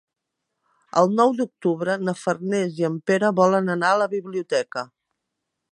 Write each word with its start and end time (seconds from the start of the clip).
El 1.01 1.13
nou 1.19 1.33
d'octubre 1.41 1.97
na 2.07 2.15
Farners 2.23 2.75
i 2.81 2.87
en 2.91 2.99
Pere 3.11 3.33
volen 3.43 3.71
anar 3.79 3.95
a 3.97 4.03
la 4.05 4.09
biblioteca. 4.17 4.89